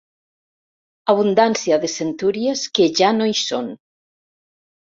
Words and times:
Abundància 1.13 1.79
de 1.85 1.91
centúries 1.97 2.65
que 2.79 2.89
ja 3.03 3.13
no 3.21 3.31
hi 3.35 3.39
són. 3.45 3.73